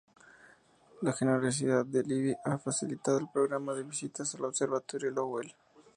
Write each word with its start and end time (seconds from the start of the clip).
La 1.01 1.13
generosidad 1.13 1.85
de 1.85 2.01
Libby 2.01 2.35
ha 2.43 2.57
facilitado 2.57 3.19
el 3.19 3.29
programa 3.29 3.75
de 3.75 3.83
visitas 3.83 4.33
al 4.33 4.45
Observatorio 4.45 5.11
Lowell. 5.11 5.53